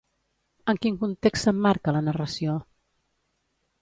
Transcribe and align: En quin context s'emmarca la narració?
En 0.71 0.79
quin 0.85 0.95
context 1.03 1.47
s'emmarca 1.47 1.95
la 1.99 2.03
narració? 2.07 2.57